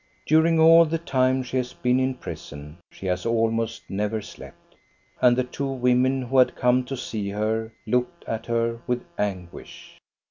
During 0.25 0.59
all 0.59 0.85
the 0.85 0.97
time 0.97 1.43
she 1.43 1.57
has 1.57 1.73
been 1.73 1.99
in 1.99 2.15
prison 2.15 2.79
she 2.89 3.05
has 3.05 3.23
almost 3.23 3.87
never 3.87 4.19
slept. 4.19 4.73
And 5.21 5.35
the 5.37 5.43
two 5.43 5.67
women 5.71 6.23
who 6.23 6.39
had 6.39 6.55
come 6.55 6.85
to 6.85 6.97
see 6.97 7.29
her 7.29 7.71
looked 7.85 8.25
at 8.25 8.47
her 8.47 8.81
with 8.87 9.03
anguish. 9.19 10.01